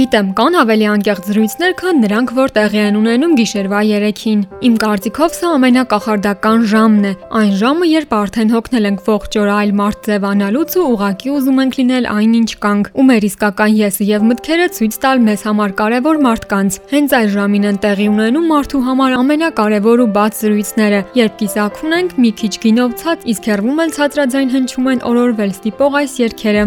Չգիտեմ, 0.00 0.28
կան 0.32 0.54
ավելի 0.56 0.86
անկեղծ 0.88 1.26
զրույցներ, 1.28 1.72
քան 1.76 1.98
նրանք, 2.00 2.30
որ 2.32 2.52
տեղի 2.56 2.78
են 2.80 2.94
ունենում 2.96 3.32
գիշերվա 3.36 3.80
3-ին։ 3.90 4.44
Իմ 4.64 4.76
կարծիքով 4.80 5.34
սա 5.36 5.50
ամենակախարդական 5.56 6.62
ժամն 6.70 7.04
է, 7.04 7.12
այն 7.40 7.50
ժամը, 7.60 7.88
երբ 7.90 8.14
արդեն 8.16 8.54
հոգնել 8.54 8.88
ենք 8.88 9.02
ողջ 9.10 9.36
օրը 9.42 9.52
այլ 9.60 9.74
մարդ 9.80 10.08
ձևանալուց 10.08 10.76
ու 10.80 10.86
ուղակի 10.94 11.34
ուզում 11.36 11.60
ենք 11.60 11.76
լինել 11.80 12.08
այնինչ 12.16 12.50
կանք, 12.64 12.88
ու 12.96 13.06
մեր 13.10 13.26
իսկական 13.28 13.76
եսը 13.76 14.08
եւ 14.08 14.24
մտքերը 14.30 14.68
ցույց 14.80 14.96
տալ 15.04 15.22
մեզ 15.28 15.44
համար 15.50 15.74
կարևոր 15.84 16.22
մարդկանց։ 16.24 16.78
Հենց 16.96 17.16
այս 17.20 17.28
ժամին 17.36 17.68
են 17.68 17.80
տեղի 17.84 18.06
ունենում 18.16 18.48
մարդու 18.56 18.84
համար 18.88 19.18
ամենակարևոր 19.20 20.04
ու 20.06 20.12
բաց 20.16 20.40
զրույցները, 20.40 21.02
երբ 21.20 21.36
կիսակվում 21.44 21.98
ենք 22.00 22.16
մի 22.24 22.30
քիչ 22.40 22.54
գինով 22.64 22.96
ցած, 23.04 23.28
իսկ 23.34 23.50
հեռվում 23.52 23.84
էլ 23.84 23.94
ցածրաձայն 24.00 24.54
հնչում 24.56 24.90
են 24.94 25.04
օրորվել 25.10 25.54
ստիպող 25.60 26.00
այս 26.00 26.16
երգերը։ 26.24 26.64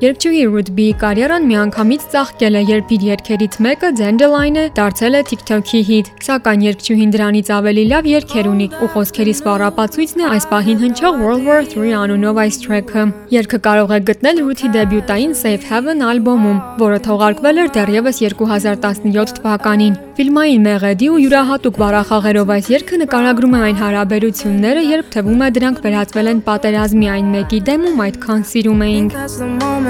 Երգչուհի 0.00 0.44
B-ի 0.76 0.92
կարիերան 0.96 1.44
միանգամից 1.44 2.04
ծաղկել 2.12 2.54
է, 2.56 2.60
երբ 2.70 2.92
իր 2.96 3.02
երգերից 3.04 3.56
մեկը 3.66 3.88
Dandelion-ը 3.98 4.62
դարձել 4.78 5.18
է 5.18 5.20
TikTok-ի 5.28 5.80
հիթ, 5.90 6.06
սակայն 6.24 6.64
երգչուհին 6.64 7.12
դրանից 7.12 7.50
ավելի 7.56 7.84
լավ 7.90 8.08
երգեր 8.08 8.48
ունի, 8.48 8.68
ու 8.80 8.88
խոսքերի 8.96 9.34
սպառապացույցն 9.36 10.24
է 10.24 10.30
այս 10.40 10.48
պահին 10.56 10.80
հնչող 10.80 11.20
World 11.20 11.44
War 11.44 11.60
3 11.68 11.92
անունով 12.00 12.40
այս 12.48 12.60
track-ը։ 12.64 13.04
Երգը 13.36 13.60
կարող 13.68 13.92
եք 14.00 14.06
գտնել 14.08 14.40
Ruth-ի 14.40 14.72
դեբյուտային 14.80 15.34
Safe 15.36 15.68
Haven 15.68 16.00
ալբոմում, 16.08 16.62
որը 16.80 16.98
թողարկվել 17.04 17.60
էր 17.60 17.68
դեռևս 17.76 18.24
2017 18.24 19.36
թվականին։ 19.36 20.00
Ֆիլմային 20.20 20.64
մեղեդի 20.64 21.06
ու 21.12 21.20
յուրահատուկ 21.20 21.76
բառախաղերով 21.80 22.50
այս 22.56 22.66
երգը 22.72 22.96
նկարագրում 23.04 23.54
է 23.56 23.60
այն 23.68 23.78
հարաբերությունները, 23.80 24.82
երբ 24.90 25.12
թվում 25.16 25.44
է 25.46 25.48
դրանք 25.56 25.80
վերածվել 25.86 26.32
են 26.34 26.42
պատերազմի 26.50 27.08
այն 27.16 27.30
մեկի 27.36 27.60
դեմ, 27.70 27.86
ում 27.90 28.04
այդքան 28.04 28.44
սիրում 28.50 28.84
էինք։ 28.90 29.89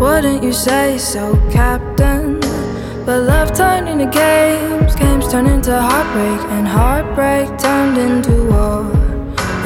Wouldn't 0.00 0.42
you 0.42 0.52
say 0.52 0.98
so, 0.98 1.34
Captain? 1.50 2.40
But 3.06 3.22
love 3.22 3.52
turned 3.52 3.88
into 3.88 4.06
games, 4.06 4.94
games 4.96 5.30
turned 5.30 5.48
into 5.48 5.72
heartbreak, 5.78 6.40
and 6.52 6.66
heartbreak 6.66 7.48
turned 7.58 7.98
into 7.98 8.44
war. 8.50 8.82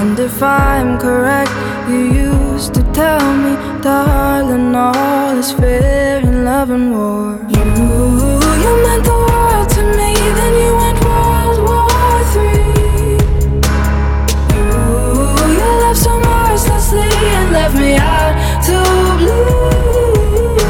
And 0.00 0.18
if 0.18 0.42
I'm 0.42 0.98
correct, 0.98 1.52
you 1.88 2.00
used 2.28 2.74
to 2.74 2.82
tell 2.92 3.24
me, 3.44 3.54
darling, 3.82 4.74
all 4.74 5.38
is 5.38 5.52
fair 5.52 6.20
in 6.20 6.44
love 6.44 6.70
and 6.70 6.90
war. 6.90 7.38
You, 7.54 7.64
you 8.62 8.72
meant 8.84 9.04
the 9.04 9.16
world 9.26 9.53
left 17.54 17.76
me 17.76 17.94
out 17.94 18.34
to 18.66 18.76
bleed. 19.20 20.64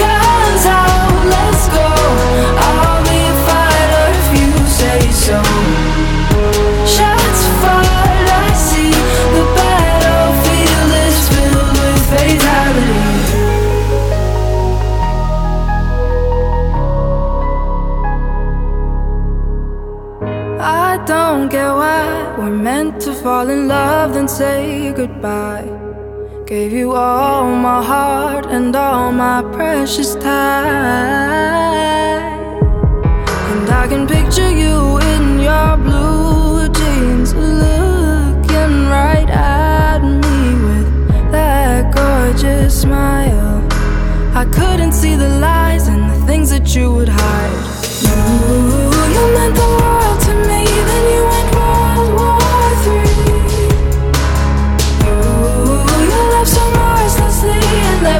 Guns 0.00 0.64
out, 0.82 1.20
let's 1.34 1.64
go. 1.76 1.88
I'll 2.66 3.02
be 3.10 3.20
a 3.32 3.36
fighter 3.46 4.06
if 4.20 4.28
you 4.38 4.50
say 4.80 5.00
so. 5.26 5.38
Shots 6.94 7.42
fired, 7.62 8.28
I 8.44 8.48
see 8.68 8.92
the 9.36 9.44
battlefield 9.58 10.92
is 11.06 11.18
filled 11.32 11.72
with 11.80 12.02
fatality. 12.12 13.04
I 20.58 20.90
don't 21.06 21.44
get 21.50 21.70
why 21.80 22.13
we're 22.38 22.50
meant 22.50 23.00
to 23.00 23.14
fall 23.14 23.48
in 23.48 23.68
love, 23.68 24.14
then 24.14 24.26
say 24.26 24.92
goodbye. 24.92 25.68
Gave 26.46 26.72
you 26.72 26.92
all 26.92 27.54
my 27.54 27.82
heart 27.82 28.46
and 28.46 28.74
all 28.74 29.12
my 29.12 29.42
precious 29.52 30.14
time. 30.16 30.32
And 33.50 33.70
I 33.70 33.86
can 33.86 34.06
picture 34.06 34.50
you 34.50 34.98
in 35.12 35.38
your 35.38 35.76
blue 35.76 36.68
jeans, 36.68 37.34
looking 37.34 38.74
right 38.98 39.30
at 39.30 40.00
me 40.02 40.38
with 40.66 41.32
that 41.32 41.94
gorgeous 41.94 42.82
smile. 42.82 43.62
I 44.34 44.44
couldn't 44.46 44.92
see 44.92 45.14
the 45.14 45.28
lies 45.38 45.86
and 45.88 46.10
the 46.10 46.26
things 46.26 46.50
that 46.50 46.74
you 46.74 46.92
would 46.92 47.08
hide. 47.08 47.60
You, 48.02 48.16
you 49.14 49.24
meant 49.34 49.54
the 49.54 49.66
world 49.80 50.03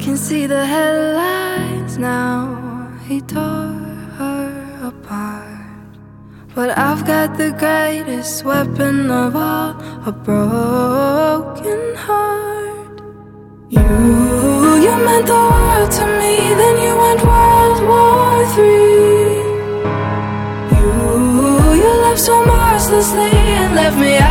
can 0.00 0.16
see 0.16 0.46
the 0.46 0.64
headlines 0.64 1.98
now. 1.98 2.56
He 3.06 3.20
tore 3.20 3.40
her 4.18 4.80
apart. 4.82 5.92
But 6.54 6.78
I've 6.78 7.04
got 7.06 7.36
the 7.36 7.50
greatest 7.52 8.44
weapon 8.44 9.10
of 9.10 9.36
all 9.36 9.70
a 10.06 10.12
broken 10.12 11.82
heart. 11.96 13.00
You, 13.68 13.88
you 14.84 14.94
meant 15.06 15.26
the 15.26 15.42
world 15.52 15.90
to 15.98 16.04
me, 16.20 16.34
then 16.60 16.76
you 16.84 16.92
went 17.04 17.20
World 17.30 17.80
War 17.90 18.46
Three. 18.54 19.36
You, 20.76 20.90
you 21.82 21.90
left 22.04 22.20
so 22.20 22.36
mercilessly 22.46 23.36
and 23.60 23.74
left 23.74 23.98
me 23.98 24.29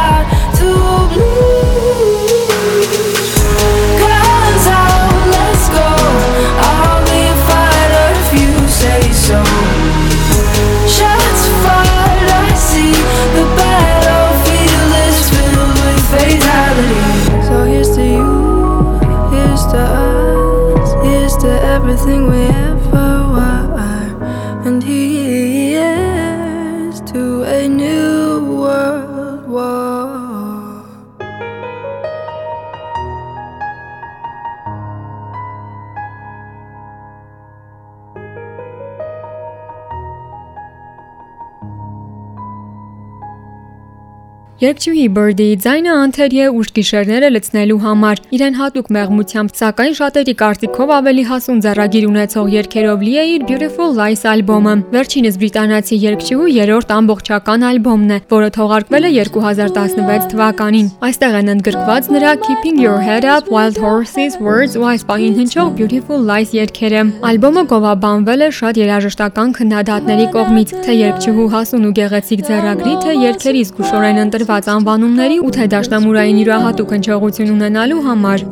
Երկչուհի 44.60 45.04
Birdy-ի 45.16 45.56
ձայնը 45.64 45.92
անթերի 45.96 46.40
է 46.44 46.48
ուշ 46.52 46.70
գիշերները 46.76 47.28
լցնելու 47.32 47.76
համար։ 47.80 48.20
Իրեն 48.36 48.56
հատուկ 48.60 48.88
մեղմությամբ, 48.92 49.52
սակայն 49.56 49.94
շատերի 50.00 50.34
կարծիքով 50.42 50.90
ավելի 50.96 51.24
հասուն 51.30 51.62
ձեռագիր 51.64 52.08
ունեցող 52.10 52.50
երգերով 52.56 53.06
լի 53.08 53.14
է 53.22 53.24
իր 53.36 53.46
Beautiful 53.48 53.96
Lies 53.96 54.24
ալբոմը։ 54.28 54.74
Վերջինս 54.96 55.38
բրիտանացի 55.40 56.00
երգչուհու 56.04 56.50
երրորդ 56.56 56.92
ամբողջական 56.98 57.64
ալբոմն 57.70 58.12
է, 58.12 58.18
որը 58.36 58.50
թողարկվել 58.60 59.08
է 59.08 59.14
2016 59.30 60.28
թվականին։ 60.36 60.92
Այստեղ 61.08 61.40
են 61.40 61.54
ընդգրկված 61.56 62.12
նրա 62.20 62.36
Keeping 62.44 62.84
Your 62.84 63.00
Head 63.00 63.30
Up, 63.32 63.48
Wild 63.48 63.80
Horses, 63.80 64.36
Words 64.44 64.76
ու 64.76 64.86
այս 64.92 65.08
պահին 65.08 65.40
հնչող 65.40 65.72
Beautiful 65.80 66.28
Lies 66.28 66.52
երգերը։ 66.60 67.06
Ալբոմը 67.32 67.66
գովաբանվել 67.72 68.44
է 68.44 68.52
շատ 68.60 68.84
երաժշտական 68.84 69.56
քննադատների 69.56 70.28
կողմից, 70.36 70.76
թե 70.84 71.00
երգչուհու 71.00 71.50
հասուն 71.56 71.88
ու 71.88 71.96
գեղեցիկ 72.04 72.46
ձեռագրի, 72.50 73.00
թե 73.08 73.18
երգերի 73.24 73.66
զգուշորեն 73.70 74.24
ընտրված 74.26 74.49
տրված 74.50 74.68
անվանումների 74.74 75.36
ու 75.46 75.50
թե 75.54 75.66
դաշնամուրային 75.70 76.38
յուրահատուկ 76.42 76.92
հնչողություն 76.96 77.50
ունենալու 77.54 78.00
համար։ 78.06 78.44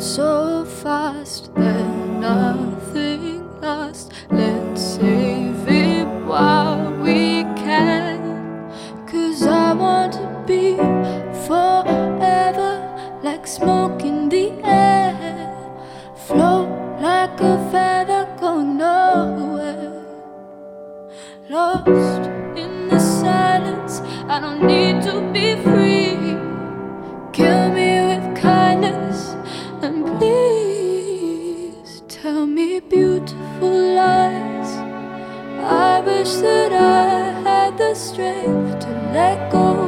So 0.00 0.64
fast 0.80 1.54
that 1.54 1.86
nothing 2.24 3.44
lasts. 3.62 4.10
Let's 4.32 4.82
save 4.96 5.68
it 5.68 6.08
while 6.26 6.90
we 7.04 7.44
can. 7.60 8.18
Cause 9.06 9.46
I 9.46 9.74
want 9.82 10.18
to 10.18 10.26
be 10.50 10.74
forever 11.46 12.72
like 13.22 13.46
smoke 13.46 14.02
in 14.02 14.28
the 14.34 14.46
air. 14.64 15.54
Float 16.26 16.68
like 16.98 17.38
a 17.52 17.54
feather, 17.70 18.26
go 18.42 18.58
nowhere. 18.58 19.94
Lost. 21.48 22.39
I 24.30 24.38
don't 24.38 24.62
need 24.64 25.02
to 25.02 25.20
be 25.32 25.56
free. 25.56 26.14
Kill 27.32 27.68
me 27.72 28.00
with 28.06 28.40
kindness 28.40 29.34
and 29.82 30.06
please 30.18 32.04
tell 32.06 32.46
me 32.46 32.78
beautiful 32.78 33.96
lies. 33.96 34.70
I 35.64 36.00
wish 36.06 36.32
that 36.46 36.72
I 36.72 37.32
had 37.42 37.76
the 37.76 37.92
strength 37.96 38.78
to 38.84 38.90
let 39.12 39.50
go, 39.50 39.79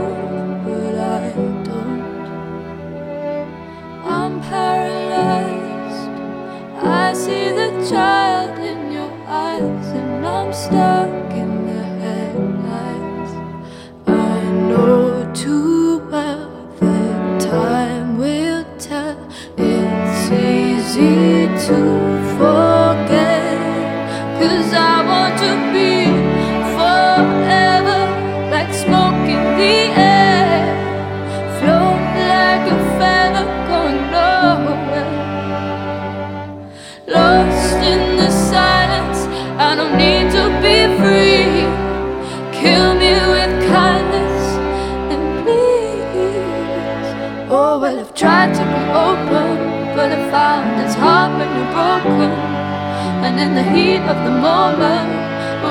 and 53.24 53.40
in 53.40 53.54
the 53.54 53.62
heat 53.62 54.02
of 54.12 54.24
the 54.24 54.30
moment, 54.30 55.10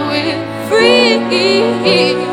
we're 0.09 0.67
free. 0.67 2.30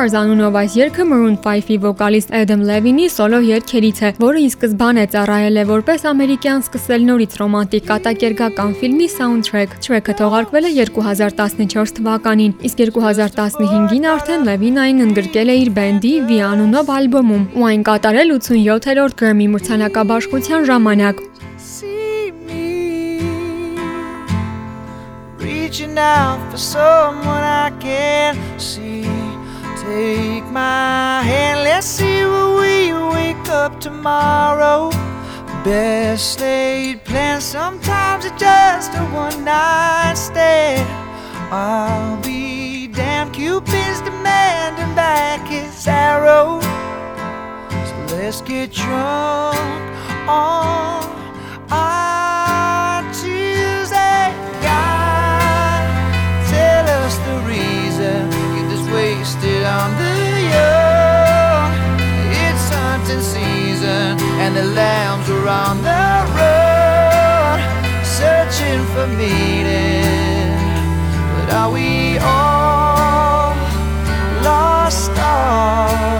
Stars 0.00 0.14
անունով 0.16 0.54
այս 0.56 0.74
երգը 0.78 1.04
Maroon 1.04 1.34
5-ի 1.44 1.74
վոկալիստ 1.82 2.30
Adam 2.38 2.62
Levine-ի 2.64 3.08
սոլո 3.12 3.40
երգերից 3.44 3.98
է, 4.00 4.10
որը 4.22 4.38
ի 4.40 4.46
սկզբանե 4.48 5.02
ծառայել 5.12 5.60
է 5.60 5.64
որպես 5.68 6.06
ամերիկյան 6.08 6.62
սկսել 6.64 7.04
նորից 7.08 7.36
ռոմանտիկ 7.40 7.84
կատակերգական 7.90 8.72
ֆիլմի 8.80 9.08
soundtrack։ 9.12 9.74
Track-ը 9.84 10.14
թողարկվել 10.22 10.70
է 10.70 10.72
2014 10.88 11.92
թվականին, 12.00 12.56
իսկ 12.70 12.80
2015-ին 12.80 14.08
արդեն 14.14 14.48
Levine-ին 14.48 15.04
ընդգրկել 15.10 15.52
է 15.52 15.60
իր 15.66 15.72
բենդի 15.76 16.14
V 16.32 16.40
անունով 16.48 16.96
ալբոմում 16.96 17.44
ու 17.60 17.68
այն 17.68 17.86
կատարել 17.90 18.34
87-րդ 18.40 19.20
Grammy 19.20 19.52
մրցանակաբաշխության 19.52 20.68
ժամանակ։ 20.72 21.24
Reaching 25.44 25.96
out 25.98 26.40
for 26.50 26.58
someone 26.58 27.44
I 27.44 27.70
can 27.78 28.36
see 28.58 29.19
Take 29.90 30.44
my 30.52 31.20
hand, 31.20 31.64
let's 31.64 31.84
see 31.84 32.24
where 32.24 32.54
we 32.60 32.92
wake 33.12 33.48
up 33.48 33.80
tomorrow. 33.80 34.90
Best 35.64 36.38
laid 36.40 37.02
plans, 37.04 37.42
sometimes 37.42 38.24
it's 38.24 38.40
just 38.40 38.94
a 38.94 39.02
one 39.06 39.44
night 39.44 40.14
stand. 40.14 40.88
I'll 41.52 42.22
be 42.22 42.86
damned, 42.86 43.32
Cupid's 43.34 44.00
demanding 44.02 44.94
back 44.94 45.48
his 45.48 45.88
arrow. 45.88 46.60
So 47.88 48.14
let's 48.14 48.42
get 48.42 48.70
drunk 48.70 49.58
on 50.28 51.02
our 51.68 52.09
lambs 64.80 65.28
are 65.36 65.48
on 65.64 65.76
the 65.88 66.06
run, 66.38 67.58
searching 68.18 68.82
for 68.92 69.06
meaning. 69.22 70.52
But 71.34 71.48
are 71.60 71.70
we 71.78 71.90
all 72.34 73.52
lost 74.48 74.98
stars, 75.08 76.19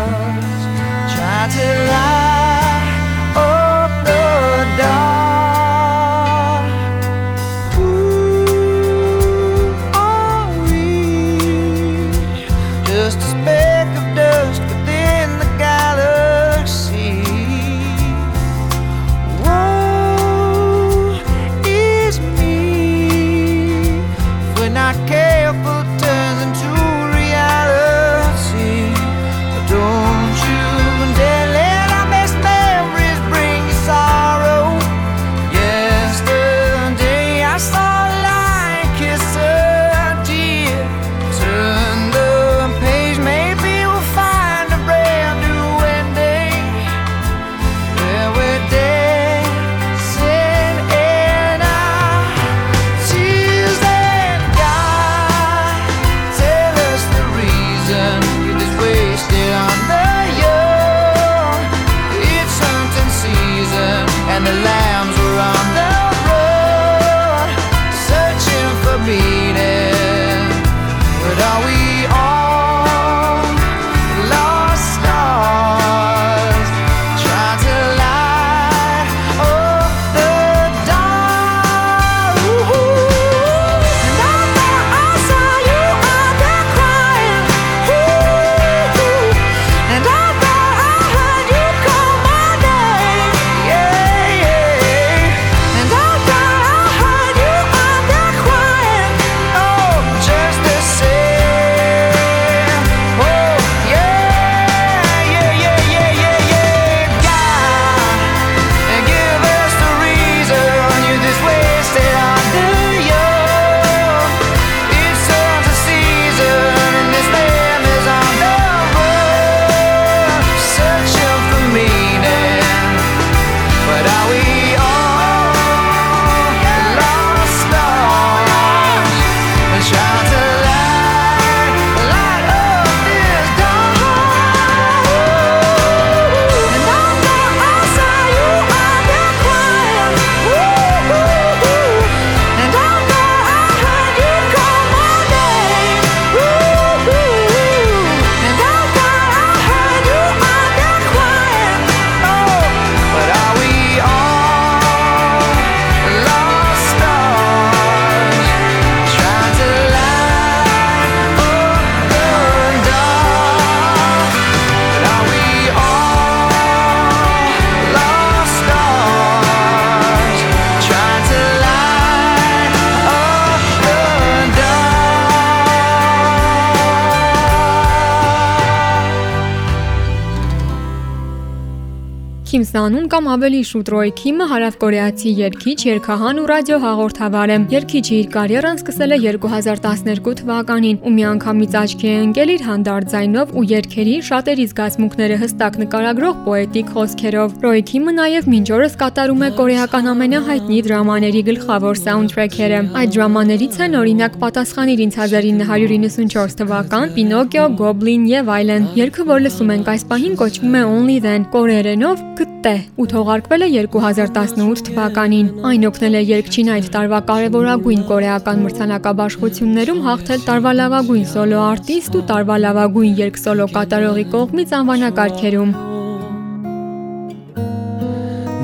Քիմ 182.61 182.67
Սանուն 182.69 183.05
կամ 183.09 183.29
ավելի 183.33 183.59
շուտ 183.65 183.91
Ռոյ 183.93 184.11
Քիմը 184.19 184.47
հարավկորեացի 184.51 185.31
երգիչ, 185.39 185.77
երգահան 185.87 186.41
ու 186.41 186.49
ռադիո 186.51 186.79
հաղորդավար 186.83 187.53
է։ 187.55 187.57
Երգիչը 187.73 188.13
իր 188.21 188.27
կարիերան 188.35 188.81
սկսել 188.81 189.15
է 189.17 189.19
2012 189.25 190.35
թվականին 190.41 190.99
ու 191.01 191.13
միանգամից 191.17 191.77
աչքի 191.81 192.11
է 192.11 192.19
ընկել 192.21 192.53
իր 192.53 192.65
հանդարտ 192.69 193.09
ձայնով 193.15 193.55
ու 193.57 193.65
երգերի 193.71 194.17
շատերի 194.29 194.67
զգացմունքները 194.75 195.39
հստակ 195.41 195.79
նկարագրող 195.81 196.37
պոետիկ 196.51 196.93
խոսքերով։ 197.01 197.57
Ռոյ 197.65 197.81
Քիմը 197.89 198.15
նաև 198.21 198.51
մինչ 198.53 198.69
օրս 198.77 198.99
կատարում 199.01 199.41
է 199.41 199.51
կորեական 199.57 200.13
ամենահայտնի 200.13 200.83
դրամաների 200.91 201.43
գլխավոր 201.49 202.01
սաունդթրեքերը։ 202.05 202.83
Այդ 203.01 203.17
դրամաներից 203.17 203.81
են 203.89 203.99
օրինակ 204.05 204.39
Պատասխանիր 204.45 205.05
ինձ 205.07 205.19
1994 205.25 206.61
թվական, 206.61 207.17
Պինոկիո, 207.17 207.67
Գոբլին 207.81 208.31
եւ 208.35 208.55
այլն։ 208.61 208.93
Երգը, 209.01 209.29
որ 209.33 209.45
լսում 209.49 209.75
ենք 209.79 209.93
այս 209.97 210.09
պահին, 210.13 210.39
կոչվում 210.45 210.81
է 210.81 210.87
Only 210.91 211.21
Then, 211.25 211.51
կորերենով 211.55 212.49
գտե 212.50 212.76
ու 213.00 213.08
թողարկվել 213.14 213.66
է 213.66 213.70
2018 213.76 214.86
թվականին։ 214.90 215.50
Այն 215.72 215.88
օգնել 215.90 216.20
է 216.20 216.22
երգչին 216.34 216.72
այդ 216.76 216.92
տարվա 216.98 217.20
կարևորագույն 217.32 218.06
կորեական 218.12 218.64
մրցանակաբաշխություններում 218.68 220.06
հաղթել 220.10 220.46
տարվա 220.52 220.78
լավագույն 220.82 221.26
սոլո 221.34 221.66
արտիստ 221.72 222.20
ու 222.20 222.24
տարվա 222.36 222.62
լավագույն 222.68 223.20
երգ 223.26 223.44
սոլո 223.46 223.68
կատարողի 223.80 224.26
կողմից 224.38 224.80
անվանակարգերում։ 224.80 225.76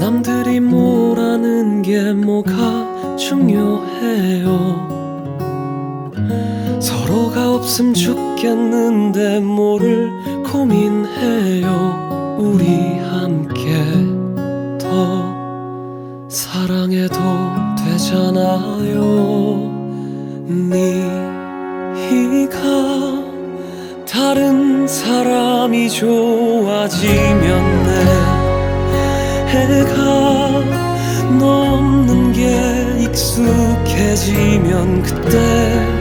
남들이 0.01 0.59
뭐라는 0.59 1.83
게 1.83 2.11
뭐가 2.11 3.15
중요해요 3.17 4.49
서로가 6.79 7.53
없음 7.53 7.93
죽겠는데 7.93 9.41
뭐를 9.41 10.09
고민해요 10.51 12.14
우리 12.38 12.98
함께 12.98 13.82
더 14.78 15.34
사랑해도 16.28 17.18
되잖아요. 17.78 19.72
네가 20.70 22.60
다른 24.06 24.86
사람이 24.86 25.88
좋아지면 25.88 27.86
내 27.86 27.90
해가 29.48 29.96
넘는 31.38 32.32
게 32.32 33.00
익숙해지면 33.02 35.02
그때 35.02 35.95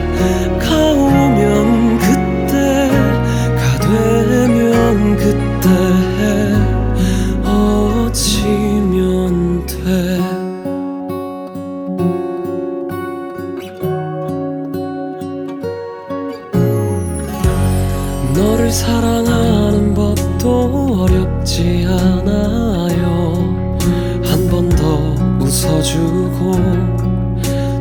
그때 5.66 6.54
헤어지면 7.44 8.14
돼. 9.66 9.76
너를 18.34 18.70
사랑하는 18.70 19.94
법도 19.94 21.02
어렵지 21.02 21.86
않아요. 21.88 23.34
한 24.24 24.48
번 24.50 24.68
더 24.68 25.14
웃어주고 25.40 26.52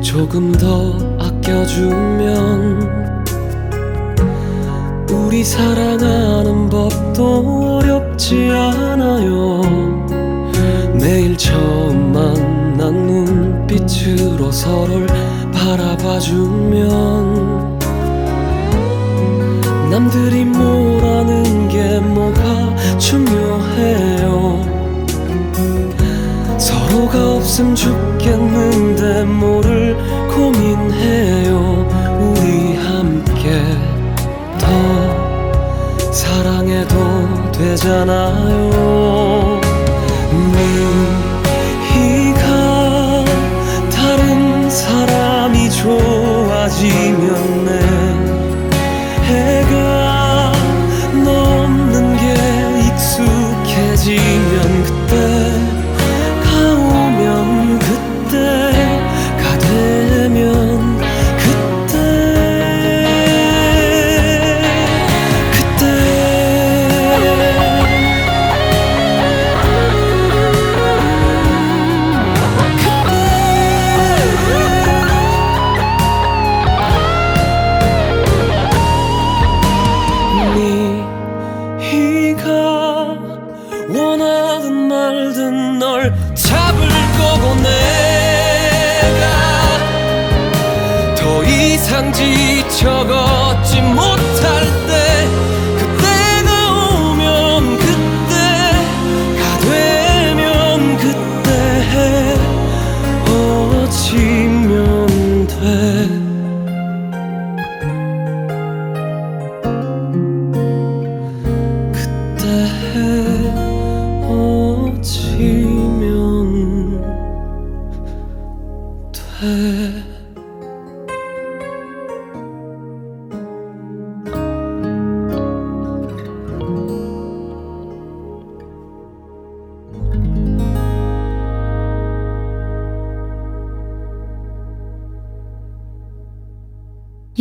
조금 0.02 0.52
더 0.54 0.94
아껴주면 1.20 2.80
우리 5.12 5.44
사랑하는 5.44 6.70
법도 6.70 7.75
어렵지 8.16 8.50
않아요. 8.50 9.62
매일 10.94 11.38
처음 11.38 12.14
만난 12.14 12.94
눈빛으로 13.06 14.52
서로를 14.52 15.08
바라봐주면 15.54 16.86
남들이 19.92 20.46
뭐라는 20.46 21.68
게 21.68 22.00
뭐가 22.00 22.98
중요해요. 22.98 24.64
서로가 26.58 27.36
없음 27.36 27.76
죽겠는데 27.76 29.26
뭐를 29.26 29.98
고민해 30.34 31.45
जाना 37.84 38.20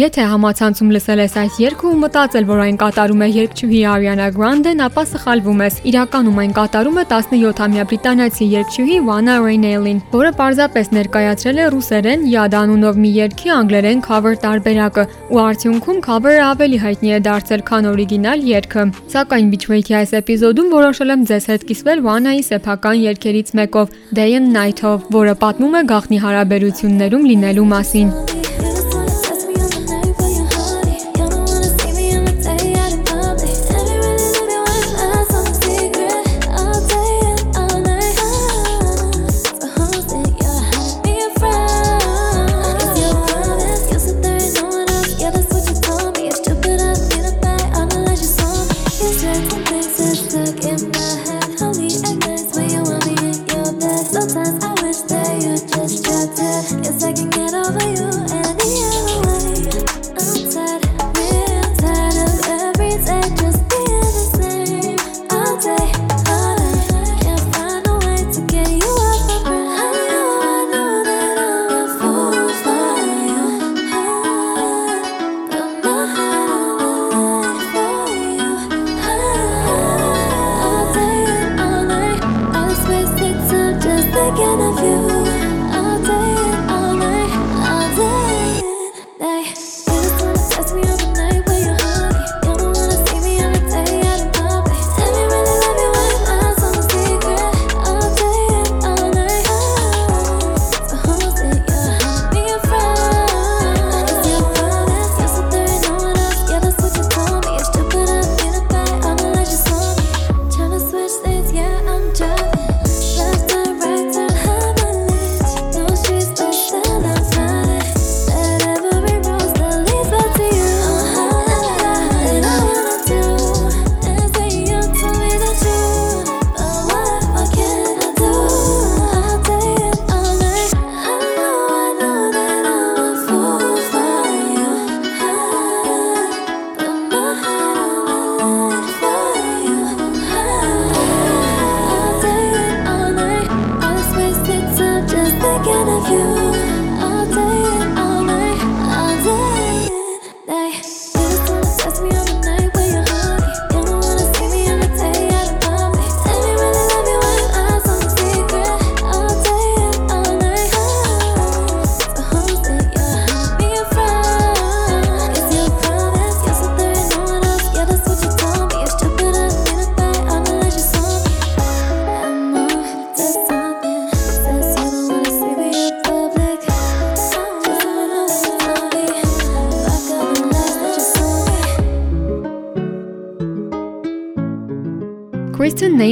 Եթե 0.04 0.24
համացանցում 0.28 0.88
լսել 0.92 1.20
ես 1.22 1.34
այս 1.40 1.54
երգը 1.62 1.84
ու 1.88 1.98
մտածել, 2.02 2.44
որ 2.44 2.58
այն 2.64 2.78
կատարում 2.80 3.22
է 3.24 3.28
երգչուհի 3.34 3.78
Ariana 3.88 4.26
Grande-ն, 4.34 4.82
ապա 4.84 5.04
սխալվում 5.08 5.62
ես։ 5.64 5.78
Իրականում 5.88 6.40
այն 6.42 6.52
կատարում 6.58 6.98
է 7.00 7.04
17-ամյա 7.12 7.86
բրիտանացի 7.88 8.48
երգչուհի 8.52 8.98
Vanna 9.06 9.36
Rainelin, 9.40 10.02
որը 10.12 10.32
պարզապես 10.40 10.92
ներկայացրել 10.98 11.62
է 11.64 11.70
ռուսերեն 11.72 12.28
Yad 12.34 12.58
անունով 12.60 13.00
մի 13.00 13.14
երգի 13.14 13.54
անգլերեն 13.54 14.04
cover 14.04 14.34
տարբերակը, 14.44 15.06
ու 15.32 15.42
արդյունքում 15.46 16.04
cover-ը 16.04 16.44
ավելի 16.50 16.78
հայտնի 16.84 17.16
է 17.16 17.22
դարձել, 17.24 17.64
քան 17.72 17.90
օրիգինալ 17.94 18.46
երգը։ 18.52 18.86
Սակայն 19.14 19.50
Betrayed-ի 19.56 19.98
այս 20.04 20.16
էպիզոդում 20.20 20.72
որոշել 20.74 21.16
եմ 21.16 21.26
ձեզ 21.32 21.50
հետ 21.54 21.68
կիսվել 21.72 22.04
Vanna-ի 22.10 22.46
սեփական 22.52 23.02
երգերից 23.08 23.56
մեկով՝ 23.56 23.98
Day 24.20 24.36
and 24.36 24.52
Night-ով, 24.52 25.10
որը 25.16 25.38
պատմում 25.40 25.80
է 25.80 25.84
գաղտնի 25.94 26.24
հարաբերություններում 26.28 27.28
լինելու 27.32 27.70
մասին։ 27.72 28.10
Stuck 28.14 28.34
in 28.34 28.43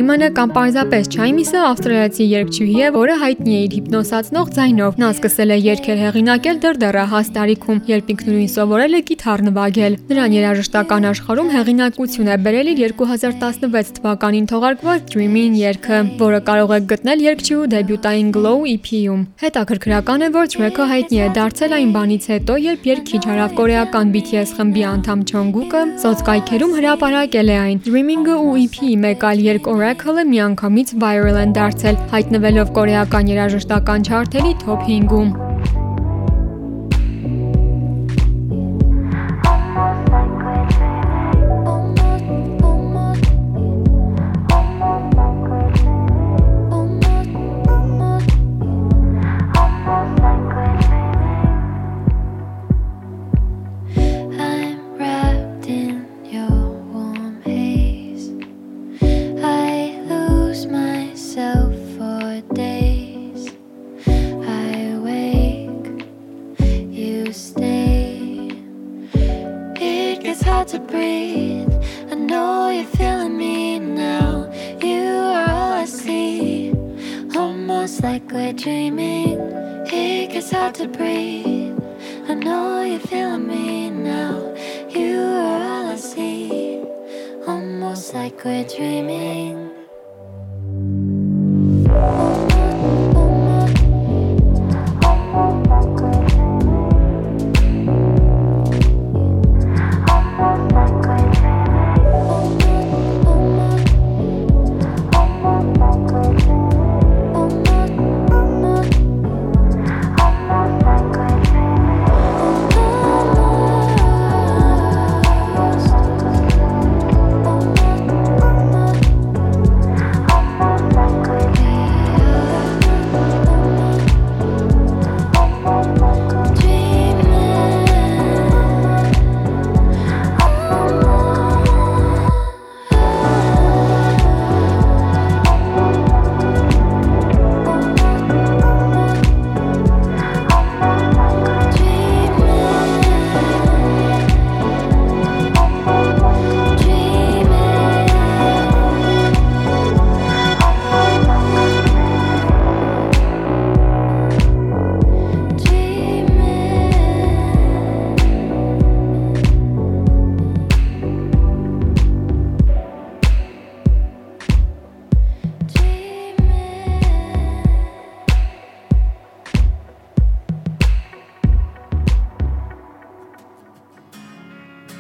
Նեյմանը 0.02 0.28
կամ 0.34 0.52
պարզապես 0.54 1.08
Չայմիսը 1.14 1.58
ավստրալիացի 1.62 2.24
երգչուհի 2.26 2.80
է, 2.82 2.86
որը 2.96 3.14
հայտնի 3.20 3.52
է 3.54 3.58
իր 3.62 3.74
հիպնոսացնող 3.76 4.48
ձայնով։ 4.56 4.96
Նա 4.98 5.10
սկսել 5.14 5.52
է 5.54 5.58
երգեր 5.62 6.00
հեղինակել 6.02 6.56
դեռ 6.64 6.80
դեռահաս 6.82 7.28
տարիքում, 7.36 7.78
երբ 7.92 8.10
ինքնուրույն 8.12 8.50
սովորել 8.50 8.96
է 8.98 9.00
գիտար 9.12 9.44
նվագել։ 9.46 9.94
Նրան 10.10 10.34
երաժշտական 10.34 11.06
աշխարհում 11.12 11.52
հեղինակություն 11.54 12.32
է 12.32 12.38
բերել 12.42 12.70
իր 12.72 12.82
2016 12.82 13.94
թվականին 14.02 14.48
թողարկված 14.50 15.06
Dream-in 15.12 15.54
երգը, 15.62 16.02
որը 16.18 16.40
կարող 16.50 16.74
եք 16.82 16.90
գտնել 16.90 17.22
երգչուհու 17.22 17.70
դեբյուտային 17.78 18.34
Glow 18.34 18.58
EP-ում։ 18.74 19.22
Հետաքրքրական 19.46 20.26
է, 20.26 20.32
որ 20.34 20.50
Drake-ը 20.56 20.88
հայտնի 20.92 21.22
է 21.22 21.30
դարձել 21.38 21.76
այն 21.78 21.94
բանից 21.94 22.28
հետո, 22.32 22.58
երբ 22.66 22.90
երգիչ 22.90 23.22
հարավկորեական 23.30 24.12
BTS 24.18 24.56
խմբի 24.58 24.84
անդամ 24.92 25.24
Չոնգուկը 25.30 25.82
սոցկայքերում 26.02 26.76
հրապարակել 26.80 27.52
է 27.52 27.58
այն։ 27.62 27.82
Dreaming-ը 27.86 28.36
ու 28.42 28.54
EP-ի 28.66 28.92
մեկ 29.06 29.26
այլ 29.30 29.44
երկ 29.52 29.72
Oracle-ը 29.92 30.22
միանգամից 30.24 30.92
viral 31.02 31.37
են 31.42 31.52
դարձել, 31.59 32.00
հայտնվելով 32.14 32.72
կորեական 32.81 33.28
երաժշտական 33.35 34.09
չարթերի 34.09 34.59
top 34.64 34.88
5-ում։ 34.88 35.51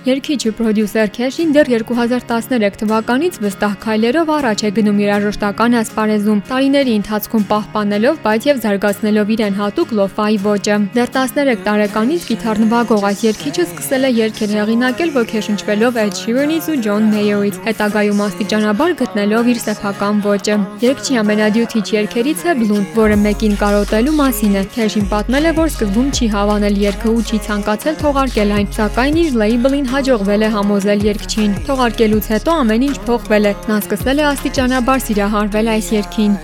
Երգիչ 0.02 0.40
ու 0.50 0.50
պրոդյուսեր 0.58 1.10
Քեշին 1.14 1.50
դեռ 1.54 1.68
2013 1.70 2.78
թվականից 2.80 3.36
վստահ 3.38 3.74
քայլերով 3.84 4.30
առաջ 4.36 4.62
է 4.66 4.70
գնում 4.74 4.96
երաժշտական 4.98 5.76
ասպարեզում, 5.78 6.40
տարիների 6.48 6.94
ընթացքում 6.98 7.44
պահպանելով, 7.52 8.16
բայց 8.24 8.48
եւ 8.50 8.62
զարգացնելով 8.64 9.30
իրեն 9.34 9.54
հատուկ 9.62 9.92
լոֆայի 9.98 10.38
ոճը։ 10.42 10.78
Դեռ 10.96 11.12
13 11.18 11.62
տարեկանից 11.68 12.26
գիտար 12.32 12.60
նվագող 12.62 13.06
այս 13.12 13.22
երգիչը 13.28 13.62
սկսել 13.68 14.02
է 14.02 14.10
երգեր 14.18 14.50
հեղինակել 14.58 15.14
ոգեշնչվելով 15.22 16.00
Ed 16.02 16.18
Sheeran-ից 16.18 16.66
ու 16.72 16.76
John 16.82 17.06
Mayer-ից, 17.14 17.62
հետագայում 17.62 18.24
աստիճանաբար 18.26 18.96
գտնելով 19.06 19.52
իր 19.54 19.62
սեփական 19.62 20.20
ոճը։ 20.26 20.58
Երգչի 20.82 21.20
ամենադյութիչ 21.22 21.86
երգերից 22.02 22.42
է 22.42 22.56
Bloom, 22.58 22.84
որը 22.98 23.20
մեկին 23.22 23.56
կարոտելու 23.62 24.18
մասին 24.18 24.58
է։ 24.58 24.66
Քեշին 24.74 25.08
պատմել 25.14 25.46
է, 25.46 25.54
որ 25.62 25.72
սկզբում 25.76 26.12
չի 26.16 26.26
հավանել 26.34 26.82
երգը 26.88 27.08
ու 27.12 27.22
չի 27.22 27.42
ցանկացել 27.46 27.96
թողարկել 28.02 28.54
այն, 28.58 28.70
սակայն 28.82 29.22
իր 29.22 29.40
լեյբլին 29.42 29.91
հաջողվել 29.92 30.42
է 30.46 30.48
համոզել 30.56 31.02
երգչին։ 31.08 31.52
Թողարկելուց 31.68 32.28
հետո 32.32 32.52
ամեն 32.62 32.84
ինչ 32.88 32.96
փոխվել 33.08 33.48
է։ 33.50 33.52
Նա 33.68 33.76
սկսել 33.82 34.22
է 34.22 34.24
աստիճանաբար 34.32 35.04
սիրահարվել 35.06 35.68
այս 35.76 35.88
երգին։ 35.98 36.34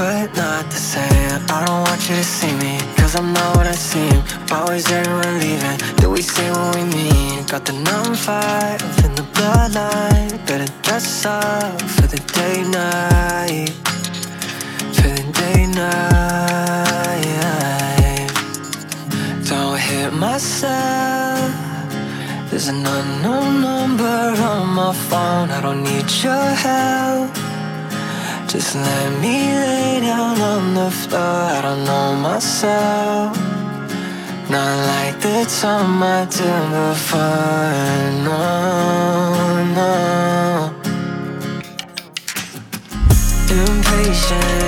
But 0.00 0.34
not 0.34 0.64
the 0.70 0.76
same. 0.76 1.40
I 1.50 1.64
don't 1.66 1.82
want 1.86 2.08
you 2.08 2.16
to 2.16 2.24
see 2.24 2.52
me, 2.62 2.78
cause 2.96 3.14
I'm 3.16 3.34
not 3.34 3.56
what 3.56 3.66
I 3.66 3.72
seem. 3.72 4.22
Always 4.50 4.90
everyone 4.90 5.38
leaving. 5.40 5.78
Do 5.96 6.08
we 6.10 6.22
say 6.22 6.48
what 6.52 6.76
we 6.76 6.84
mean? 6.84 7.44
Got 7.44 7.66
the 7.66 7.74
number 7.74 8.14
five 8.14 8.80
in 9.04 9.12
the 9.14 9.26
bloodline. 9.36 10.32
Better 10.46 10.72
dress 10.82 11.26
up 11.26 11.82
for 11.82 12.06
the 12.06 12.20
day 12.32 12.62
night. 12.80 13.70
For 14.96 15.10
the 15.18 15.24
day 15.42 15.66
night. 15.66 16.29
Myself. 20.20 21.50
There's 22.50 22.68
an 22.68 22.84
unknown 22.86 23.62
number 23.62 24.20
on 24.50 24.68
my 24.80 24.92
phone. 25.08 25.50
I 25.50 25.60
don't 25.62 25.82
need 25.82 26.08
your 26.22 26.46
help. 26.66 27.32
Just 28.46 28.74
let 28.74 29.08
me 29.22 29.36
lay 29.64 30.00
down 30.00 30.38
on 30.52 30.74
the 30.74 30.90
floor. 30.90 31.40
I 31.56 31.60
don't 31.62 31.84
know 31.90 32.08
myself. 32.28 33.34
Not 34.50 34.72
like 34.92 35.16
the 35.26 35.40
time 35.60 36.02
I 36.02 36.26
did 36.36 36.64
before. 36.76 37.80
No, 38.28 38.44
no. 39.78 39.94
Impatient 43.62 44.60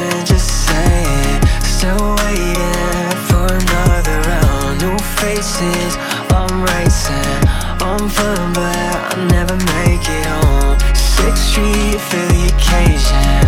faces. 5.22 5.96
I'm 6.34 6.64
racing, 6.74 7.40
I'm 7.78 8.08
fun, 8.08 8.52
but 8.58 8.74
I 9.10 9.28
never 9.30 9.56
make 9.74 10.02
it 10.18 10.26
home. 10.26 10.76
Sixth 10.94 11.44
Street 11.50 12.00
for 12.10 12.24
the 12.32 12.42
occasion. 12.50 13.42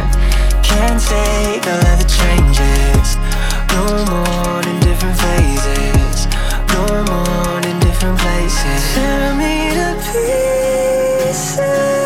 Can't 0.62 1.00
take 1.02 1.66
all 1.66 1.84
of 1.90 1.96
the 2.02 2.08
changes. 2.20 3.08
No 3.74 3.84
more 4.12 4.62
in 4.70 4.76
different 4.86 5.18
phases. 5.18 6.16
No 6.74 6.84
more 7.10 7.58
in 7.68 7.76
different 7.80 8.18
places. 8.20 8.80
Tear 8.94 9.34
me 9.34 9.54
to 9.78 9.88
pieces. 11.26 12.03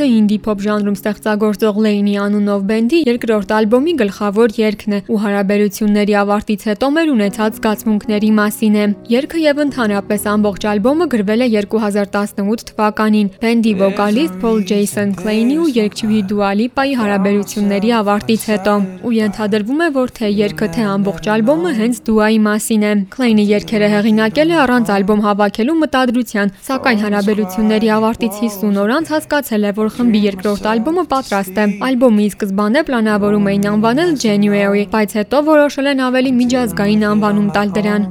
Malibu 0.00 0.08
Nights-ը 0.08 0.16
ինդի 0.16 0.36
փոփ 0.44 0.60
ժանրում 0.64 0.94
ստեղծագործող 0.96 1.78
Lane-ի 1.84 2.14
անունով 2.24 2.60
բենդի 2.70 2.98
երկրորդ 3.04 3.50
ալբոմի 3.56 3.92
գլխավոր 4.00 4.52
երգն 4.56 4.94
է 4.96 5.00
ու 5.12 5.18
հարաբերությունների 5.24 6.14
ավարտից 6.20 6.62
հետո 6.70 6.88
մեր 6.96 7.10
ունեցած 7.14 7.58
զգացմունքների 7.60 8.30
մասին 8.38 8.78
է։ 8.80 8.86
Երգը 9.12 9.40
եւ 9.44 9.60
ընդհանրապես 9.64 10.24
ամբողջ 10.32 10.66
ալբոմը 10.72 11.06
գրվել 11.14 11.44
է 11.44 11.48
2018 11.52 12.64
թվականին 12.70 13.28
բենդի 13.44 13.74
վոկալիստ 13.80 14.38
Paul 14.40 14.64
Jason 14.70 15.12
Klein-ի 15.20 15.58
ու 15.60 15.68
երգչուհի 15.76 16.20
Dua 16.32 16.50
Lipa-ի 16.60 16.96
հարաբերությունների 17.00 17.92
ավարտից 18.00 18.48
հետո։ 18.50 18.74
Ու 19.04 19.14
ենթադրվում 19.20 19.84
է, 19.84 19.90
որ 20.00 20.14
թե 20.16 20.32
երգը 20.40 20.70
թե 20.80 20.88
ամբողջ 20.96 21.30
ալբոմը 21.36 21.74
հենց 21.80 22.02
Dua-ի 22.08 22.40
մասին 22.48 22.88
է։ 22.88 22.92
Klein-ը 23.12 23.46
երգերը 23.50 23.92
հեղինակել 23.96 24.54
է 24.54 24.58
առանց 24.64 24.94
ալբոմ 24.96 25.24
հավաքելու 25.28 25.78
մտադրության, 25.84 26.54
սակայն 26.70 27.04
հարաբերությունների 27.04 27.94
ավարտից 28.00 28.40
50 28.46 28.80
օր 28.80 28.94
անց 29.00 29.14
հասկացել 29.16 29.68
է, 29.70 29.72
որ 29.80 29.89
խմբի 29.96 30.20
երկրորդ 30.26 30.68
ալբոմը 30.72 31.04
պատրաստ 31.10 31.58
է։ 31.62 31.66
Ալբոմի 31.88 32.28
սկզբանե 32.34 32.84
պլանավորում 32.90 33.50
էին 33.50 33.66
անվանել 33.72 34.14
January, 34.24 34.86
բայց 34.94 35.18
հետո 35.20 35.42
որոշել 35.50 35.90
են 35.92 36.06
ավելի 36.06 36.32
միջազգային 36.40 37.04
անվանում 37.10 37.52
տալ 37.58 37.76
դրան։ 37.76 38.08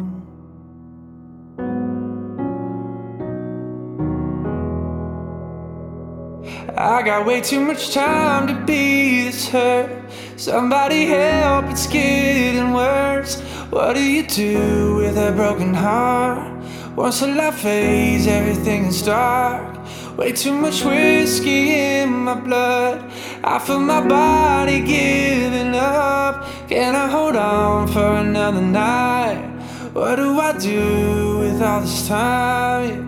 I 6.80 7.02
got 7.04 7.26
way 7.26 7.42
too 7.42 7.60
much 7.60 7.94
time 7.94 8.48
to 8.48 8.54
be 8.66 9.26
this 9.26 9.50
hurt. 9.50 9.90
Somebody 10.38 11.08
help, 11.08 11.66
it's 11.66 11.88
getting 11.88 12.72
worse. 12.72 13.42
What 13.70 13.96
do 13.96 14.02
you 14.02 14.24
do 14.26 14.96
with 14.96 15.18
a 15.18 15.34
broken 15.34 15.74
heart? 15.74 16.64
Once 16.96 17.20
the 17.20 17.28
light 17.28 17.56
fades, 17.56 18.28
everything 18.28 18.86
is 18.86 19.02
dark. 19.02 19.76
Way 20.20 20.34
too 20.34 20.52
much 20.52 20.84
whiskey 20.84 21.70
in 21.70 22.10
my 22.10 22.34
blood. 22.38 23.10
I 23.42 23.58
feel 23.58 23.80
my 23.80 24.06
body 24.06 24.82
giving 24.82 25.74
up. 25.74 26.46
Can 26.68 26.94
I 26.94 27.08
hold 27.10 27.38
on 27.38 27.88
for 27.88 28.16
another 28.16 28.62
night? 28.62 29.42
What 29.94 30.18
do 30.18 30.38
I 30.38 30.58
do 30.58 31.40
with 31.40 31.62
all 31.62 31.80
this 31.80 32.06
time? 32.06 33.08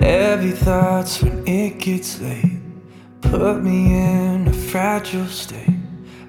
Heavy 0.00 0.52
thoughts 0.52 1.22
when 1.22 1.46
it 1.46 1.78
gets 1.78 2.18
late 2.18 2.59
put 3.30 3.62
me 3.62 3.94
in 3.94 4.48
a 4.48 4.52
fragile 4.52 5.26
state. 5.26 5.78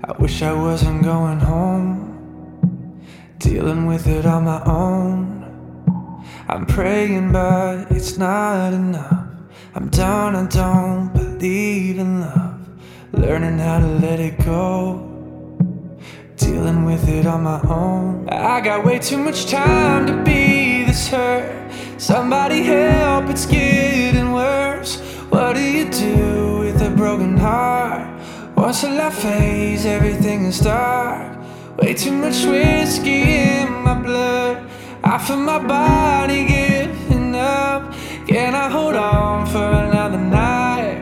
I 0.04 0.12
wish 0.20 0.44
I 0.44 0.54
wasn't 0.54 1.04
going 1.04 1.40
home, 1.40 3.02
dealing 3.40 3.88
with 3.88 4.06
it 4.06 4.28
on 4.28 4.46
my 4.46 4.62
own. 4.66 6.24
I'm 6.48 6.68
praying, 6.68 7.32
but 7.32 7.92
it's 7.92 8.20
not 8.20 8.74
enough. 8.74 9.30
I'm 9.74 9.90
down, 9.90 10.36
I 10.36 10.46
don't 10.46 11.12
believe 11.12 11.98
in 11.98 12.22
love. 12.22 12.70
Learning 13.14 13.58
how 13.58 13.80
to 13.80 13.88
let 13.88 14.20
it 14.20 14.38
go, 14.46 15.00
dealing 16.38 16.86
with 16.86 17.10
it 17.10 17.26
on 17.26 17.42
my 17.42 17.62
own. 17.64 18.30
I 18.30 18.62
got 18.62 18.86
way 18.86 19.00
too 19.00 19.18
much 19.18 19.48
time 19.48 20.06
to 20.06 20.24
be 20.24 20.84
this 20.84 21.08
hurt. 21.08 21.72
Somebody 21.98 22.62
help, 22.62 23.26
it's 23.30 23.48
getting 23.48 24.34
worse. 24.34 25.00
What 25.32 25.56
do 25.56 25.64
you 25.64 25.90
do 25.90 26.21
heart? 27.42 28.08
Once 28.56 28.82
the 28.82 28.90
light 28.90 29.14
fades, 29.14 29.86
everything 29.86 30.46
is 30.46 30.60
dark. 30.60 31.38
Way 31.78 31.94
too 31.94 32.12
much 32.12 32.46
whiskey 32.46 33.24
in 33.50 33.72
my 33.84 33.96
blood. 33.96 34.70
I 35.04 35.18
feel 35.18 35.38
my 35.38 35.60
body 35.60 36.46
giving 36.46 37.36
up. 37.36 37.94
Can 38.28 38.54
I 38.56 38.70
hold 38.70 38.96
on 38.96 39.48
for 39.48 39.70
another 39.88 40.20
night? 40.20 41.00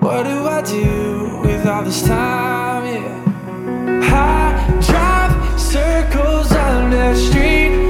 What 0.00 0.24
do 0.24 0.46
I 0.46 0.60
do 0.62 1.40
with 1.44 1.66
all 1.66 1.82
this 1.82 2.02
time? 2.06 2.84
Yeah. 2.86 3.18
I 4.04 4.80
drive 4.88 5.60
circles 5.60 6.52
under 6.52 7.14
street 7.16 7.87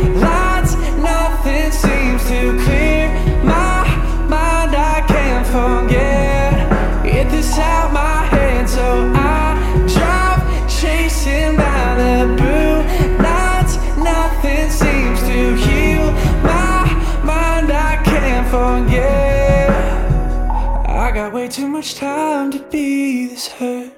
got 21.19 21.33
way 21.33 21.49
too 21.49 21.67
much 21.67 21.97
time 21.97 22.49
to 22.53 22.61
be 22.71 23.27
this 23.27 23.49
hurt. 23.49 23.93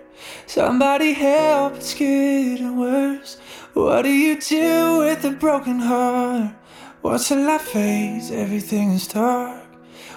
Somebody 0.47 1.13
help, 1.13 1.75
it's 1.75 1.93
getting 1.93 2.79
worse. 2.79 3.37
What 3.75 4.03
do 4.07 4.09
you 4.09 4.41
do 4.41 5.01
with 5.01 5.23
a 5.27 5.33
broken 5.33 5.81
heart? 5.81 6.55
Once 7.03 7.29
the 7.29 7.37
light 7.37 7.61
fades, 7.61 8.31
everything 8.31 8.93
is 8.93 9.07
dark. 9.07 9.63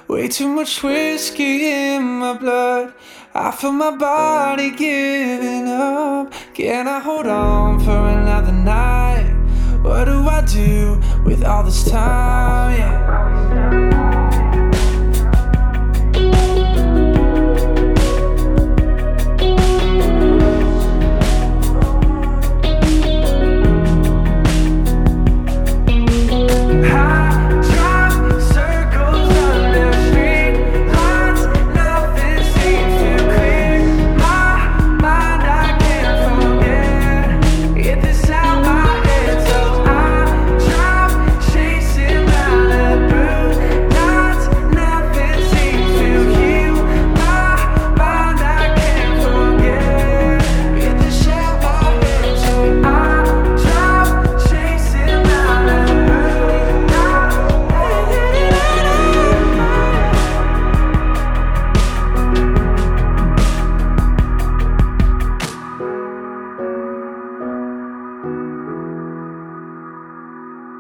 Way 0.08 0.30
too 0.30 0.48
much 0.48 0.82
whiskey 0.82 1.66
in 1.66 2.04
my 2.04 2.38
blood. 2.38 2.94
I 3.34 3.52
feel 3.52 3.74
my 3.74 3.92
body 3.98 4.72
giving 4.72 5.68
up. 5.68 6.32
Can 6.54 6.88
I 6.88 7.00
hold 7.02 7.28
on 7.28 7.82
for 7.82 8.02
another 8.18 8.54
night? 8.54 9.30
What 9.82 10.06
do 10.06 10.26
I 10.38 10.40
do 10.46 11.02
with 11.26 11.44
all 11.44 11.64
this 11.64 11.84
time? 11.84 12.80
Yeah. 12.80 13.53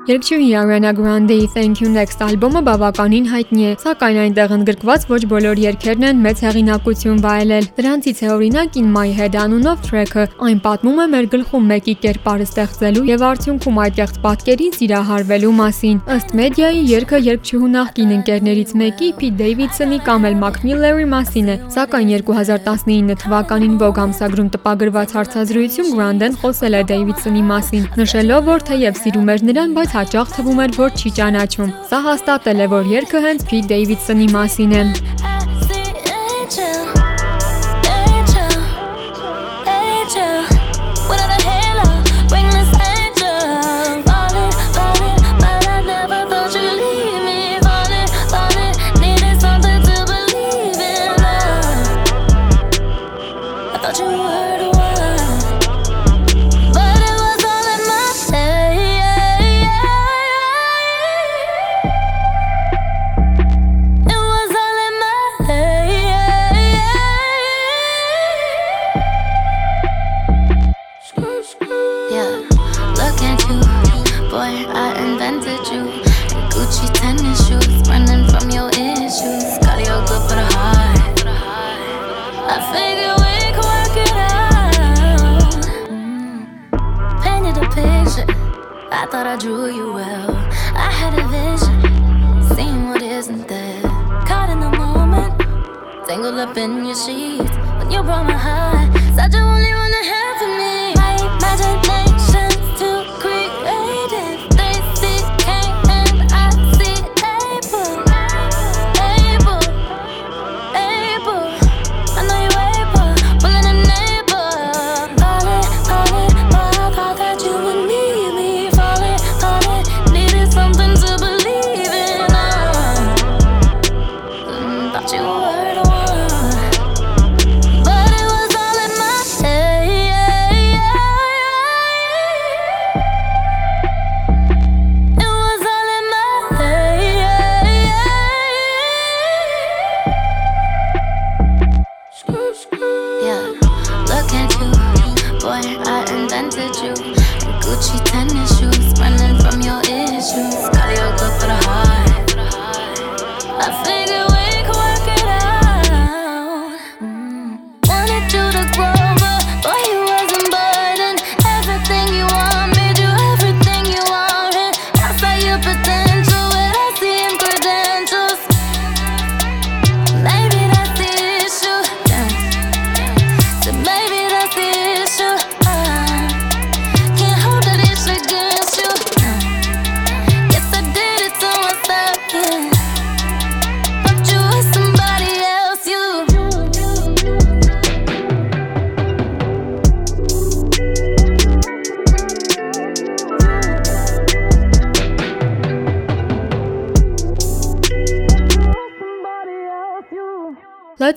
Երգչուհի 0.03 0.47
Ariana 0.59 0.91
Grande-ի 0.91 1.47
Thank 1.53 1.79
You 1.79 1.87
Next 1.87 2.19
ալբոմը 2.25 2.61
բավականին 2.67 3.27
հայտնի 3.31 3.61
է, 3.63 3.75
սակայն 3.79 4.17
այնտեղ 4.23 4.53
ընդգրկված 4.55 5.03
ոչ 5.07 5.19
բոլոր 5.31 5.59
երգերն 5.63 6.05
են 6.09 6.17
մեծ 6.25 6.41
հեղինակություն 6.43 7.21
վայելել։ 7.23 7.67
Դրանցից 7.77 8.19
է 8.19 8.27
օրինակ 8.33 8.75
In 8.81 8.89
My 8.91 9.13
Head 9.15 9.37
անունով 9.39 9.85
թրեքը։ 9.85 10.25
Այն 10.43 10.59
պատմում 10.65 10.99
է 10.99 11.05
մեր 11.13 11.29
գլխում 11.35 11.69
մեկի 11.71 11.95
կերպարը 12.03 12.47
ստեղծելու 12.49 13.05
եւ 13.13 13.23
արդյունքում 13.29 13.79
այդտեղծ 13.83 14.19
պատկերին 14.27 14.75
սիրահարվելու 14.75 15.53
մասին։ 15.63 16.03
Ըստ 16.17 16.35
մեդիայի 16.43 16.83
երգը 16.91 17.21
երգչուհու 17.31 17.71
նախկին 17.79 18.13
ընկերներից 18.17 18.75
մեկի 18.83 19.09
Pete 19.23 19.39
Davidson-ի 19.39 20.01
կամ 20.03 20.27
էլ 20.27 20.37
Mac 20.43 20.59
Miller-ի 20.67 21.07
մասին 21.15 21.47
է, 21.47 21.57
սակայն 21.79 22.13
2019 22.27 23.23
թվականին 23.23 23.79
Vogue 23.79 24.03
ամսագրում 24.03 24.51
տպագրված 24.57 25.15
հարցազրույցում 25.15 25.95
Grande-ն 25.95 26.37
խոսել 26.43 26.79
է 26.81 26.83
Davidson-ի 26.91 27.43
մասին, 27.53 27.89
նշելով, 28.03 28.47
որ 28.51 28.67
թեև 28.67 29.01
սիրում 29.03 29.33
էր 29.33 29.47
նրան, 29.53 29.75
բայց 29.77 29.92
հաճախ 29.93 30.34
թվում 30.38 30.62
էր, 30.65 30.75
որ 30.79 30.91
չի 30.97 31.10
ճանաչում։ 31.19 31.71
Սա 31.91 31.99
հաստատել 32.10 32.65
է, 32.65 32.67
որ 32.73 32.91
երգը 32.97 33.23
հենց 33.27 33.47
Pete 33.51 33.69
Davidson-ի 33.73 34.27
մասին 34.34 34.77
է։ 34.82 34.84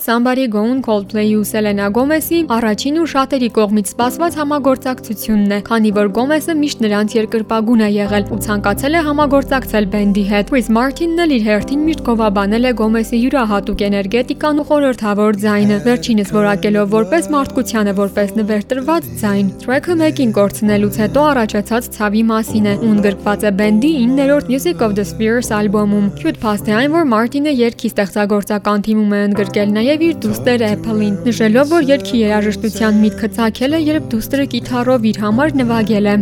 Somebody 0.06 0.46
Go-ն 0.46 0.82
Coldplay-ի 0.86 1.32
ու 1.34 1.46
Selena 1.50 1.86
Gomez-ի 1.90 2.44
առաջին 2.56 2.98
ու 3.02 3.06
շատերի 3.10 3.46
կողմից 3.56 3.88
սպասված 3.90 4.34
համագործակցությունն 4.38 5.54
է, 5.56 5.58
քանի 5.66 5.90
որ 5.96 6.10
Gomez-ը 6.14 6.54
միշտ 6.60 6.84
նրանց 6.84 7.16
երկրպագուն 7.16 7.82
է 7.82 7.88
եղել 7.90 8.28
ու 8.30 8.38
ցանկացել 8.46 8.94
է 8.94 9.00
համագործակցել 9.06 9.88
բենդի 9.94 10.24
հետ։ 10.30 10.52
Chris 10.52 10.68
Martin-ն 10.76 11.22
էլ 11.24 11.34
իր 11.34 11.42
հերթին 11.48 11.82
միշտ 11.88 12.04
գովաբանել 12.06 12.68
է 12.70 12.72
Gomez-ի 12.78 13.18
յուրահատուկ 13.24 13.82
էներգետիկան 13.86 14.62
ու 14.62 14.66
խորհրդավոր 14.70 15.40
ձայնը, 15.42 15.80
վերջինս 15.90 16.30
որակելով 16.38 16.86
որպես 16.94 17.28
մարդկությանը 17.34 17.96
որպես 17.98 18.30
նվեր 18.38 18.62
տրված 18.70 19.10
ձայն։ 19.26 19.50
Track-ը 19.66 19.98
մեկին 20.06 20.36
կորցնելուց 20.38 21.00
հետո 21.02 21.26
առաջացած 21.34 21.90
ցավի 21.98 22.22
մասին 22.30 22.70
է, 22.70 22.76
ու 22.78 22.92
ընդգրկված 22.94 23.40
է 23.50 23.54
բենդի 23.58 23.92
9-րդ 24.14 24.54
Music 24.54 24.86
of 24.86 24.94
the 24.94 25.06
Spheres 25.10 25.50
ալբոմում։ 25.50 26.06
Cute 26.22 26.38
է 26.46 26.78
այն, 26.78 26.94
որ 26.94 27.10
Martin-ը 27.10 27.58
երգի 27.66 27.90
ստեղծագործական 27.96 28.86
թիմում 28.86 29.16
է 29.16 29.20
ընդգրկել 29.26 29.74
նաև 29.76 29.95
իր 30.04 30.16
դուստր 30.22 30.62
Apple-ին, 30.66 31.14
նշելով, 31.26 31.66
որ 31.72 31.82
երգի 31.90 32.18
երաժշտության 32.22 32.98
միտքը 33.02 33.28
ցակել 33.36 33.72
է, 33.76 33.78
երբ 33.86 34.04
դուստրը 34.12 34.46
գիտարով 34.54 35.00
իր 35.10 35.18
համար 35.24 35.48
նվագել 35.60 36.06
է։ 36.12 36.14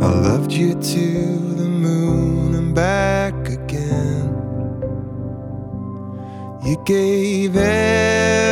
I 0.00 0.08
loved 0.26 0.52
you 0.52 0.70
to 0.74 1.06
the 1.60 1.68
moon 1.68 2.54
and 2.54 2.74
back 2.74 3.36
again. 3.48 4.32
You 6.64 6.76
gave 6.84 7.56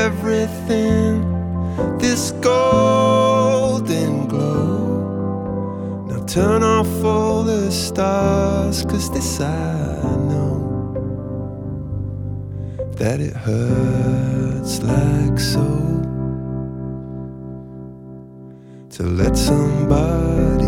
everything 0.09 0.49
this 1.99 2.33
golden 2.45 4.27
glow. 4.29 6.07
Now 6.09 6.21
turn 6.27 6.63
off 6.63 7.05
all 7.05 7.45
the 7.45 7.71
stars, 7.71 8.85
cause 8.85 9.11
this 9.11 9.41
I 9.41 10.03
know. 10.29 10.48
That 12.99 13.21
it 13.21 13.33
hurts 13.33 14.83
like 14.83 15.39
so. 15.39 15.65
To 18.91 19.03
let 19.05 19.37
somebody 19.37 20.68